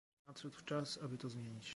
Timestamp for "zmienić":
1.29-1.69